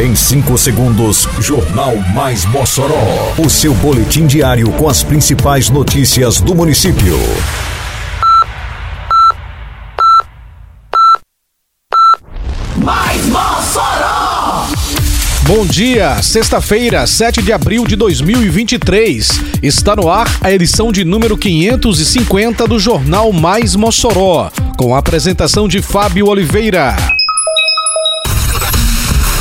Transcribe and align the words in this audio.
Em 0.00 0.14
5 0.14 0.56
segundos, 0.56 1.28
Jornal 1.40 1.94
Mais 2.14 2.46
Mossoró. 2.46 3.34
O 3.36 3.50
seu 3.50 3.74
boletim 3.74 4.26
diário 4.26 4.72
com 4.72 4.88
as 4.88 5.02
principais 5.02 5.68
notícias 5.68 6.40
do 6.40 6.54
município. 6.54 7.18
Mais 12.78 13.26
Mossoró! 13.26 14.68
Bom 15.42 15.66
dia, 15.66 16.22
sexta-feira, 16.22 17.06
7 17.06 17.42
de 17.42 17.52
abril 17.52 17.86
de 17.86 17.94
2023. 17.94 19.28
Está 19.62 19.94
no 19.94 20.08
ar 20.08 20.34
a 20.40 20.50
edição 20.50 20.90
de 20.90 21.04
número 21.04 21.36
550 21.36 22.66
do 22.66 22.78
Jornal 22.78 23.30
Mais 23.34 23.76
Mossoró, 23.76 24.50
com 24.78 24.94
a 24.94 24.98
apresentação 24.98 25.68
de 25.68 25.82
Fábio 25.82 26.28
Oliveira. 26.28 26.96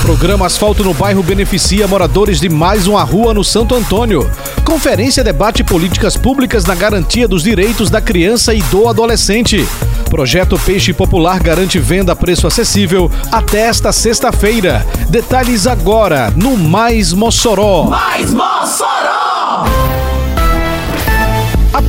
Programa 0.09 0.47
Asfalto 0.47 0.83
no 0.83 0.91
Bairro 0.91 1.21
beneficia 1.21 1.87
moradores 1.87 2.39
de 2.39 2.49
mais 2.49 2.87
uma 2.87 3.03
rua 3.03 3.31
no 3.31 3.43
Santo 3.43 3.75
Antônio. 3.75 4.27
Conferência 4.65 5.23
debate 5.23 5.63
políticas 5.63 6.17
públicas 6.17 6.65
na 6.65 6.73
garantia 6.73 7.27
dos 7.27 7.43
direitos 7.43 7.91
da 7.91 8.01
criança 8.01 8.51
e 8.51 8.61
do 8.63 8.87
adolescente. 8.87 9.63
Projeto 10.09 10.57
Peixe 10.65 10.93
Popular 10.93 11.39
garante 11.39 11.77
venda 11.77 12.13
a 12.13 12.15
preço 12.15 12.47
acessível 12.47 13.11
até 13.31 13.67
esta 13.67 13.91
sexta-feira. 13.91 14.83
Detalhes 15.09 15.67
agora 15.67 16.33
no 16.35 16.57
Mais 16.57 17.13
Mossoró. 17.13 17.83
Mais 17.83 18.33
Mossoró! 18.33 18.98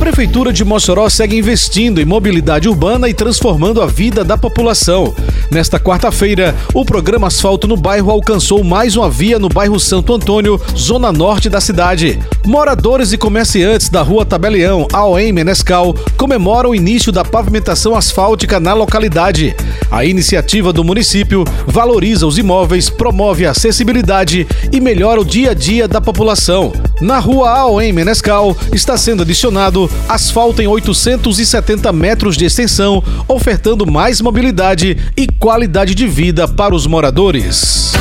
Prefeitura 0.01 0.51
de 0.51 0.65
Mossoró 0.65 1.07
segue 1.09 1.37
investindo 1.37 2.01
em 2.01 2.05
mobilidade 2.05 2.67
urbana 2.67 3.07
e 3.07 3.13
transformando 3.13 3.83
a 3.83 3.85
vida 3.85 4.23
da 4.23 4.35
população. 4.35 5.13
Nesta 5.51 5.79
quarta-feira, 5.79 6.55
o 6.73 6.83
programa 6.83 7.27
Asfalto 7.27 7.67
no 7.67 7.77
Bairro 7.77 8.09
alcançou 8.09 8.63
mais 8.63 8.95
uma 8.95 9.07
via 9.11 9.37
no 9.37 9.47
bairro 9.47 9.79
Santo 9.79 10.11
Antônio, 10.11 10.59
zona 10.75 11.11
norte 11.11 11.49
da 11.49 11.61
cidade. 11.61 12.17
Moradores 12.43 13.13
e 13.13 13.17
comerciantes 13.17 13.89
da 13.89 14.01
rua 14.01 14.25
Tabelião, 14.25 14.87
AOM 14.91 15.31
Menescal, 15.31 15.93
comemoram 16.17 16.71
o 16.71 16.75
início 16.75 17.11
da 17.11 17.23
pavimentação 17.23 17.95
asfáltica 17.95 18.59
na 18.59 18.73
localidade. 18.73 19.55
A 19.91 20.03
iniciativa 20.03 20.73
do 20.73 20.83
município 20.83 21.45
valoriza 21.67 22.25
os 22.25 22.39
imóveis, 22.39 22.89
promove 22.89 23.45
a 23.45 23.51
acessibilidade 23.51 24.47
e 24.71 24.79
melhora 24.79 25.21
o 25.21 25.25
dia 25.25 25.51
a 25.51 25.53
dia 25.53 25.87
da 25.87 26.01
população. 26.01 26.73
Na 26.99 27.19
rua 27.19 27.51
AOM 27.51 27.93
Menescal 27.93 28.55
está 28.73 28.97
sendo 28.97 29.23
adicionado 29.23 29.90
asfalto 30.07 30.61
em 30.61 30.67
870 30.67 31.91
metros 31.91 32.37
de 32.37 32.45
extensão, 32.45 33.03
ofertando 33.27 33.89
mais 33.89 34.21
mobilidade 34.21 34.97
e 35.15 35.27
qualidade 35.27 35.95
de 35.95 36.07
vida 36.07 36.47
para 36.47 36.75
os 36.75 36.85
moradores. 36.87 37.93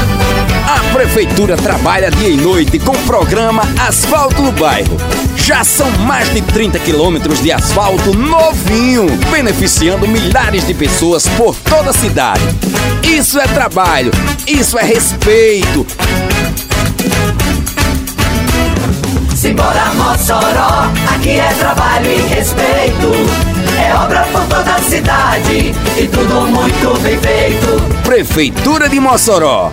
A 0.66 0.92
Prefeitura 0.92 1.56
trabalha 1.56 2.10
dia 2.10 2.28
e 2.28 2.36
noite 2.36 2.78
com 2.78 2.92
o 2.92 3.02
programa 3.02 3.62
Asfalto 3.78 4.42
no 4.42 4.52
Bairro. 4.52 4.96
Já 5.36 5.64
são 5.64 5.90
mais 6.06 6.32
de 6.32 6.40
30 6.42 6.78
quilômetros 6.80 7.42
de 7.42 7.50
asfalto 7.50 8.16
novinho, 8.16 9.06
beneficiando 9.30 10.06
milhares 10.06 10.66
de 10.66 10.74
pessoas 10.74 11.26
por 11.30 11.56
toda 11.56 11.90
a 11.90 11.92
cidade. 11.92 12.42
Isso 13.02 13.38
é 13.40 13.46
trabalho, 13.46 14.12
isso 14.46 14.78
é 14.78 14.84
respeito. 14.84 15.86
Simbora 19.34 19.94
Mossoró, 19.94 20.92
aqui 21.20 21.38
é 21.38 21.52
trabalho 21.52 22.10
e 22.10 22.20
respeito. 22.34 23.12
É 23.78 23.94
obra 23.94 24.26
por 24.32 24.42
toda 24.46 24.74
a 24.74 24.78
cidade 24.78 25.72
e 25.98 26.08
tudo 26.08 26.46
muito 26.46 26.98
bem 27.00 27.18
feito. 27.18 28.02
Prefeitura 28.02 28.88
de 28.88 28.98
Mossoró. 28.98 29.70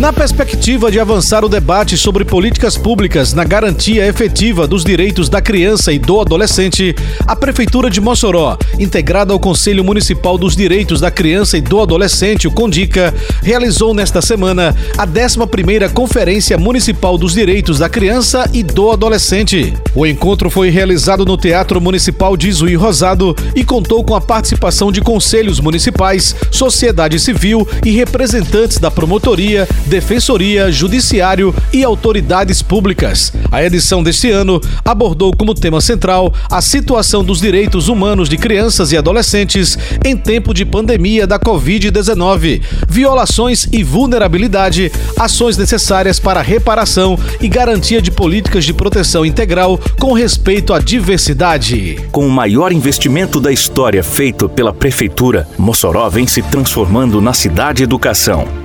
Na 0.00 0.14
perspectiva 0.14 0.90
de 0.90 0.98
avançar 0.98 1.44
o 1.44 1.48
debate 1.48 1.94
sobre 1.98 2.24
políticas 2.24 2.74
públicas 2.74 3.34
na 3.34 3.44
garantia 3.44 4.06
efetiva 4.06 4.66
dos 4.66 4.82
direitos 4.82 5.28
da 5.28 5.42
criança 5.42 5.92
e 5.92 5.98
do 5.98 6.18
adolescente, 6.18 6.96
a 7.26 7.36
Prefeitura 7.36 7.90
de 7.90 8.00
Mossoró, 8.00 8.56
integrada 8.78 9.34
ao 9.34 9.38
Conselho 9.38 9.84
Municipal 9.84 10.38
dos 10.38 10.56
Direitos 10.56 11.02
da 11.02 11.10
Criança 11.10 11.58
e 11.58 11.60
do 11.60 11.82
Adolescente, 11.82 12.48
o 12.48 12.50
CONDICA, 12.50 13.12
realizou 13.42 13.92
nesta 13.92 14.22
semana 14.22 14.74
a 14.96 15.06
11ª 15.06 15.92
Conferência 15.92 16.56
Municipal 16.56 17.18
dos 17.18 17.34
Direitos 17.34 17.78
da 17.78 17.90
Criança 17.90 18.48
e 18.54 18.62
do 18.62 18.90
Adolescente. 18.90 19.74
O 19.94 20.06
encontro 20.06 20.48
foi 20.48 20.70
realizado 20.70 21.26
no 21.26 21.36
Teatro 21.36 21.78
Municipal 21.78 22.38
de 22.38 22.50
Zuí 22.50 22.74
Rosado 22.74 23.36
e 23.54 23.62
contou 23.62 24.02
com 24.02 24.14
a 24.14 24.20
participação 24.20 24.90
de 24.90 25.02
conselhos 25.02 25.60
municipais, 25.60 26.34
sociedade 26.50 27.20
civil 27.20 27.68
e 27.84 27.90
representantes 27.90 28.78
da 28.78 28.90
promotoria, 28.90 29.68
Defensoria, 29.90 30.70
Judiciário 30.70 31.52
e 31.72 31.82
autoridades 31.82 32.62
públicas. 32.62 33.32
A 33.50 33.62
edição 33.62 34.04
deste 34.04 34.30
ano 34.30 34.60
abordou 34.84 35.34
como 35.36 35.52
tema 35.52 35.80
central 35.80 36.32
a 36.48 36.62
situação 36.62 37.24
dos 37.24 37.40
direitos 37.40 37.88
humanos 37.88 38.28
de 38.28 38.38
crianças 38.38 38.92
e 38.92 38.96
adolescentes 38.96 39.76
em 40.04 40.16
tempo 40.16 40.54
de 40.54 40.64
pandemia 40.64 41.26
da 41.26 41.40
Covid-19, 41.40 42.62
violações 42.88 43.66
e 43.72 43.82
vulnerabilidade, 43.82 44.92
ações 45.18 45.56
necessárias 45.56 46.20
para 46.20 46.40
reparação 46.40 47.18
e 47.40 47.48
garantia 47.48 48.00
de 48.00 48.12
políticas 48.12 48.64
de 48.64 48.72
proteção 48.72 49.26
integral 49.26 49.76
com 49.98 50.12
respeito 50.12 50.72
à 50.72 50.78
diversidade. 50.78 51.98
Com 52.12 52.24
o 52.24 52.30
maior 52.30 52.70
investimento 52.70 53.40
da 53.40 53.50
história 53.50 54.04
feito 54.04 54.48
pela 54.48 54.72
Prefeitura, 54.72 55.48
Mossoró 55.58 56.08
vem 56.08 56.28
se 56.28 56.42
transformando 56.42 57.20
na 57.20 57.32
cidade 57.32 57.82
educação. 57.82 58.59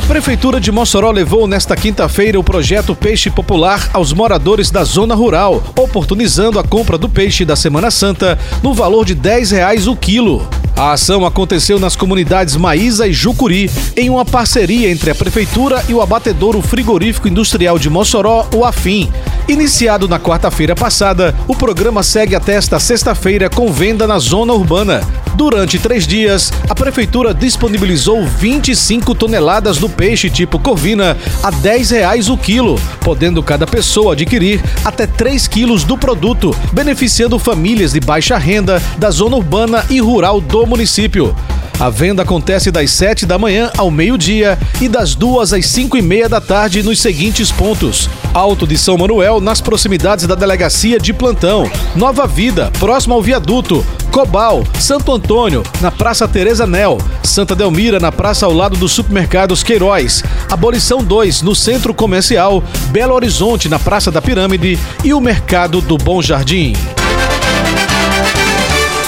A 0.00 0.02
Prefeitura 0.02 0.58
de 0.58 0.72
Mossoró 0.72 1.10
levou 1.10 1.46
nesta 1.46 1.76
quinta-feira 1.76 2.40
o 2.40 2.42
projeto 2.42 2.96
Peixe 2.96 3.28
Popular 3.28 3.90
aos 3.92 4.14
moradores 4.14 4.70
da 4.70 4.82
zona 4.82 5.14
rural, 5.14 5.62
oportunizando 5.76 6.58
a 6.58 6.64
compra 6.64 6.96
do 6.96 7.06
peixe 7.06 7.44
da 7.44 7.54
Semana 7.54 7.90
Santa 7.90 8.38
no 8.62 8.72
valor 8.72 9.04
de 9.04 9.14
10 9.14 9.50
reais 9.50 9.86
o 9.86 9.94
quilo. 9.94 10.48
A 10.74 10.92
ação 10.92 11.26
aconteceu 11.26 11.78
nas 11.78 11.96
comunidades 11.96 12.56
Maísa 12.56 13.06
e 13.06 13.12
Jucuri, 13.12 13.70
em 13.94 14.08
uma 14.08 14.24
parceria 14.24 14.90
entre 14.90 15.10
a 15.10 15.14
Prefeitura 15.14 15.84
e 15.86 15.92
o 15.92 16.00
abatedouro 16.00 16.62
frigorífico 16.62 17.28
industrial 17.28 17.78
de 17.78 17.90
Mossoró, 17.90 18.48
o 18.54 18.64
Afim. 18.64 19.12
Iniciado 19.46 20.08
na 20.08 20.18
quarta-feira 20.18 20.74
passada, 20.74 21.34
o 21.46 21.54
programa 21.54 22.02
segue 22.02 22.34
até 22.34 22.54
esta 22.54 22.80
sexta-feira 22.80 23.50
com 23.50 23.70
venda 23.70 24.06
na 24.06 24.18
zona 24.18 24.54
urbana. 24.54 25.02
Durante 25.34 25.78
três 25.78 26.06
dias, 26.06 26.52
a 26.68 26.74
Prefeitura 26.74 27.32
disponibilizou 27.32 28.26
25 28.26 29.14
toneladas 29.14 29.78
do 29.78 29.88
peixe 29.88 30.28
tipo 30.28 30.58
corvina 30.58 31.16
a 31.42 31.50
10 31.50 31.90
reais 31.90 32.28
o 32.28 32.36
quilo, 32.36 32.80
podendo 33.00 33.42
cada 33.42 33.66
pessoa 33.66 34.12
adquirir 34.12 34.62
até 34.84 35.06
3 35.06 35.48
quilos 35.48 35.84
do 35.84 35.96
produto, 35.96 36.54
beneficiando 36.72 37.38
famílias 37.38 37.92
de 37.92 38.00
baixa 38.00 38.36
renda 38.36 38.82
da 38.98 39.10
zona 39.10 39.36
urbana 39.36 39.84
e 39.88 40.00
rural 40.00 40.40
do 40.40 40.66
município. 40.66 41.34
A 41.80 41.88
venda 41.88 42.24
acontece 42.24 42.70
das 42.70 42.90
7 42.90 43.24
da 43.24 43.38
manhã 43.38 43.70
ao 43.78 43.90
meio-dia 43.90 44.58
e 44.82 44.86
das 44.86 45.14
2 45.14 45.54
às 45.54 45.64
5 45.64 45.96
e 45.96 46.02
meia 46.02 46.28
da 46.28 46.38
tarde 46.38 46.82
nos 46.82 47.00
seguintes 47.00 47.50
pontos: 47.50 48.10
Alto 48.34 48.66
de 48.66 48.76
São 48.76 48.98
Manuel, 48.98 49.40
nas 49.40 49.62
proximidades 49.62 50.26
da 50.26 50.34
Delegacia 50.34 50.98
de 50.98 51.14
Plantão, 51.14 51.70
Nova 51.96 52.26
Vida, 52.26 52.70
próximo 52.78 53.14
ao 53.14 53.22
viaduto, 53.22 53.82
Cobal, 54.10 54.64
Santo 54.78 55.12
Antônio, 55.12 55.62
na 55.80 55.90
Praça 55.90 56.26
Teresa 56.26 56.66
Nel, 56.66 56.98
Santa 57.22 57.54
Delmira, 57.54 58.00
na 58.00 58.10
praça 58.10 58.44
ao 58.44 58.52
lado 58.52 58.76
dos 58.76 58.92
supermercados 58.92 59.62
Queiroz, 59.62 60.24
Abolição 60.50 61.02
2, 61.02 61.42
no 61.42 61.54
Centro 61.54 61.94
Comercial, 61.94 62.62
Belo 62.88 63.14
Horizonte, 63.14 63.68
na 63.68 63.78
Praça 63.78 64.10
da 64.10 64.20
Pirâmide 64.20 64.78
e 65.04 65.14
o 65.14 65.20
Mercado 65.20 65.80
do 65.80 65.96
Bom 65.96 66.20
Jardim. 66.20 66.74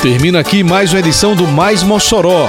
Termina 0.01 0.41
aqui 0.41 0.63
mais 0.63 0.93
uma 0.93 1.01
edição 1.01 1.35
do 1.35 1.47
Mais 1.47 1.83
Mossoró, 1.83 2.49